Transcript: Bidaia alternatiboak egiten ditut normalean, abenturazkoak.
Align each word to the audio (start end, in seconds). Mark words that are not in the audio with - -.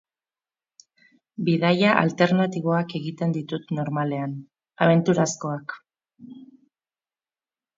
Bidaia 1.49 1.91
alternatiboak 2.05 2.95
egiten 3.01 3.35
ditut 3.37 3.75
normalean, 3.81 4.33
abenturazkoak. 4.87 5.77